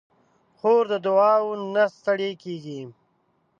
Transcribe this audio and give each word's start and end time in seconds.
خور 0.57 0.83
د 0.91 0.93
دعاوو 1.05 1.51
نه 1.73 1.83
ستړې 1.95 2.31
کېږي. 2.43 2.81